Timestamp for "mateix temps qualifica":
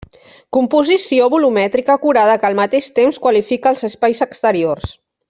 2.63-3.75